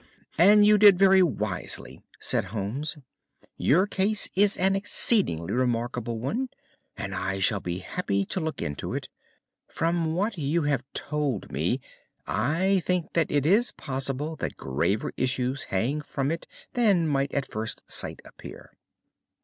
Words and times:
"And 0.39 0.65
you 0.65 0.79
did 0.79 0.97
very 0.97 1.21
wisely," 1.21 2.01
said 2.19 2.45
Holmes. 2.45 2.97
"Your 3.55 3.85
case 3.85 4.31
is 4.33 4.57
an 4.57 4.75
exceedingly 4.75 5.53
remarkable 5.53 6.17
one, 6.17 6.49
and 6.97 7.13
I 7.13 7.37
shall 7.37 7.59
be 7.59 7.77
happy 7.77 8.25
to 8.25 8.39
look 8.39 8.63
into 8.63 8.95
it. 8.95 9.09
From 9.67 10.15
what 10.15 10.39
you 10.39 10.63
have 10.63 10.83
told 10.95 11.51
me 11.51 11.81
I 12.25 12.81
think 12.83 13.13
that 13.13 13.29
it 13.31 13.45
is 13.45 13.73
possible 13.73 14.35
that 14.37 14.57
graver 14.57 15.13
issues 15.17 15.65
hang 15.65 16.01
from 16.01 16.31
it 16.31 16.47
than 16.73 17.07
might 17.07 17.31
at 17.35 17.51
first 17.51 17.83
sight 17.87 18.21
appear." 18.25 18.71